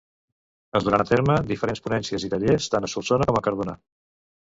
Es 0.79 0.87
duran 0.87 1.03
a 1.03 1.07
terme 1.09 1.35
diferents 1.53 1.85
ponències 1.89 2.27
i 2.29 2.33
tallers 2.35 2.73
tant 2.75 2.91
a 2.91 2.93
Solsona 2.97 3.33
com 3.33 3.43
a 3.45 3.49
Cardona. 3.51 3.81